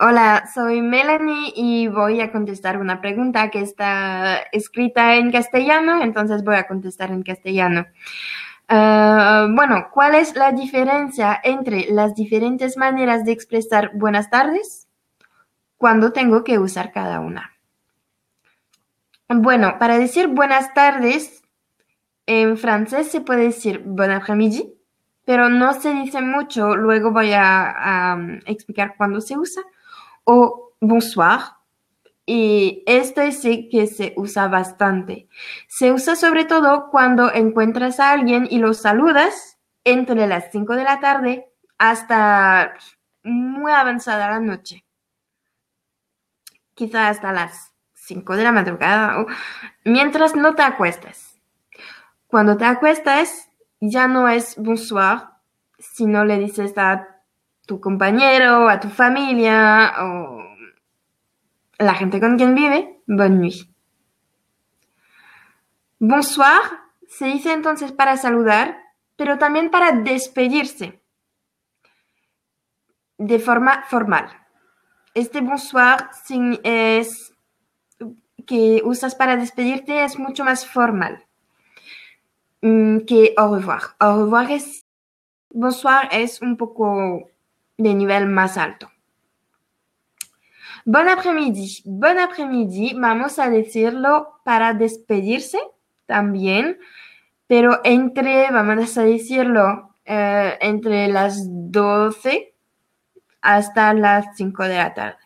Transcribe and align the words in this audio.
Hola, 0.00 0.48
soy 0.54 0.80
Melanie 0.80 1.52
y 1.56 1.88
voy 1.88 2.20
a 2.20 2.30
contestar 2.30 2.78
una 2.78 3.00
pregunta 3.00 3.50
que 3.50 3.60
está 3.60 4.36
escrita 4.52 5.16
en 5.16 5.32
castellano, 5.32 6.00
entonces 6.00 6.44
voy 6.44 6.54
a 6.54 6.68
contestar 6.68 7.10
en 7.10 7.24
castellano. 7.24 7.84
Ah, 8.68 9.48
bueno, 9.50 9.88
¿cuál 9.92 10.14
es 10.14 10.36
la 10.36 10.52
diferencia 10.52 11.40
entre 11.42 11.90
las 11.90 12.14
diferentes 12.14 12.76
maneras 12.76 13.24
de 13.24 13.32
expresar 13.32 13.90
buenas 13.94 14.30
tardes? 14.30 14.86
Cuando 15.76 16.12
tengo 16.12 16.44
que 16.44 16.60
usar 16.60 16.92
cada 16.92 17.18
una. 17.18 17.50
Bueno, 19.28 19.80
para 19.80 19.98
decir 19.98 20.28
buenas 20.28 20.72
tardes, 20.74 21.42
en 22.26 22.56
francés 22.56 23.10
se 23.10 23.20
puede 23.20 23.44
decir 23.46 23.82
bon 23.84 24.12
après-midi, 24.12 24.74
pero 25.24 25.48
no 25.48 25.72
se 25.74 25.92
dice 25.92 26.22
mucho, 26.22 26.76
luego 26.76 27.10
voy 27.10 27.32
a, 27.34 28.16
explicar 28.46 28.94
cuándo 28.96 29.20
se 29.20 29.36
usa, 29.36 29.62
o 30.30 30.74
bonsoir, 30.78 31.40
y 32.26 32.84
este 32.86 33.32
sí 33.32 33.70
que 33.70 33.86
se 33.86 34.12
usa 34.14 34.46
bastante. 34.48 35.26
Se 35.68 35.90
usa 35.90 36.16
sobre 36.16 36.44
todo 36.44 36.90
cuando 36.90 37.32
encuentras 37.32 37.98
a 37.98 38.10
alguien 38.12 38.46
y 38.50 38.58
lo 38.58 38.74
saludas 38.74 39.58
entre 39.84 40.26
las 40.26 40.52
5 40.52 40.76
de 40.76 40.84
la 40.84 41.00
tarde 41.00 41.50
hasta 41.78 42.74
muy 43.22 43.72
avanzada 43.72 44.28
la 44.28 44.40
noche. 44.40 44.84
Quizá 46.74 47.08
hasta 47.08 47.32
las 47.32 47.72
5 47.94 48.36
de 48.36 48.44
la 48.44 48.52
madrugada 48.52 49.24
mientras 49.84 50.36
no 50.36 50.54
te 50.54 50.60
acuestas. 50.60 51.40
Cuando 52.26 52.58
te 52.58 52.66
acuestas, 52.66 53.48
ya 53.80 54.06
no 54.06 54.28
es 54.28 54.58
bonsoir, 54.58 55.22
sino 55.78 56.26
le 56.26 56.38
dices 56.38 56.76
a 56.76 57.17
tu 57.68 57.80
compañero, 57.80 58.70
a 58.70 58.80
tu 58.80 58.88
familia 58.88 59.92
o 60.00 60.42
la 61.78 61.94
gente 61.94 62.18
con 62.18 62.38
quien 62.38 62.54
vive, 62.54 63.02
bonne 63.06 63.36
nuit. 63.36 63.68
Bonsoir 65.98 66.62
se 67.06 67.26
dice 67.26 67.52
entonces 67.52 67.92
para 67.92 68.16
saludar, 68.16 68.78
pero 69.16 69.36
también 69.36 69.70
para 69.70 69.92
despedirse 69.92 71.02
de 73.18 73.38
forma 73.38 73.82
formal. 73.82 74.30
Este 75.12 75.42
bonsoir 75.42 76.08
es 76.62 77.34
que 78.46 78.80
usas 78.82 79.14
para 79.14 79.36
despedirte 79.36 80.04
es 80.04 80.18
mucho 80.18 80.42
más 80.42 80.66
formal. 80.66 81.26
Mm, 82.62 83.00
que 83.00 83.34
au 83.36 83.54
revoir. 83.54 83.82
Au 83.98 84.24
revoir 84.24 84.50
es, 84.52 84.86
bonsoir 85.50 86.08
es 86.12 86.40
un 86.40 86.56
poco 86.56 87.28
de 87.78 87.94
nivel 87.94 88.26
más 88.26 88.58
alto. 88.58 88.90
Bon 90.84 91.08
après-midi. 91.08 91.82
Bon 91.84 92.18
après-midi, 92.18 92.94
vamos 92.94 93.38
a 93.38 93.48
decirlo 93.48 94.40
para 94.44 94.74
despedirse 94.74 95.58
también, 96.06 96.78
pero 97.46 97.80
entre, 97.84 98.50
vamos 98.50 98.98
a 98.98 99.02
decirlo, 99.02 99.94
eh, 100.04 100.58
entre 100.60 101.08
las 101.08 101.44
12 101.46 102.54
hasta 103.40 103.94
las 103.94 104.36
5 104.36 104.64
de 104.64 104.76
la 104.76 104.94
tarde, 104.94 105.18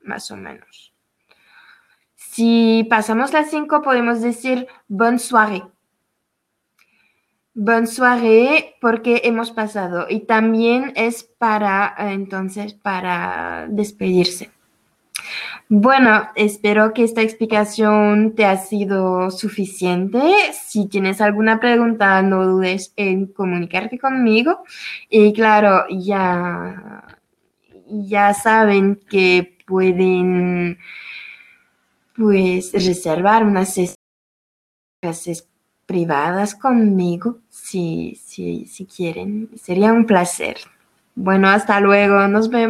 más 0.00 0.30
o 0.30 0.36
menos. 0.36 0.94
Si 2.14 2.86
pasamos 2.88 3.32
las 3.32 3.50
5, 3.50 3.82
podemos 3.82 4.22
decir 4.22 4.66
bonne 4.88 5.18
soirée. 5.18 5.64
Bonne 7.54 7.86
soirée 7.86 8.76
porque 8.80 9.20
hemos 9.24 9.50
pasado 9.50 10.06
y 10.08 10.20
también 10.20 10.92
es 10.96 11.22
para 11.22 11.94
entonces 11.98 12.72
para 12.72 13.66
despedirse. 13.68 14.50
Bueno, 15.68 16.28
espero 16.34 16.92
que 16.92 17.04
esta 17.04 17.22
explicación 17.22 18.34
te 18.34 18.44
ha 18.44 18.56
sido 18.56 19.30
suficiente. 19.30 20.20
Si 20.52 20.86
tienes 20.88 21.20
alguna 21.20 21.60
pregunta, 21.60 22.20
no 22.22 22.46
dudes 22.46 22.92
en 22.96 23.26
comunicarte 23.26 23.98
conmigo. 23.98 24.64
Y 25.08 25.32
claro, 25.32 25.84
ya, 25.90 27.18
ya 27.86 28.34
saben 28.34 29.00
que 29.08 29.58
pueden 29.66 30.78
pues 32.16 32.72
reservar 32.72 33.44
unas 33.44 33.96
clases 35.00 35.48
privadas 35.86 36.54
conmigo 36.54 37.38
si, 37.48 38.18
si, 38.24 38.66
si 38.66 38.86
quieren. 38.86 39.50
Sería 39.60 39.92
un 39.92 40.06
placer. 40.06 40.56
Bueno, 41.14 41.48
hasta 41.48 41.80
luego. 41.80 42.26
Nos 42.28 42.48
vemos. 42.48 42.60